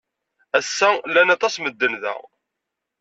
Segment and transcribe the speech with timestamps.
[0.59, 2.15] Ass-a, llan aṭas n medden da.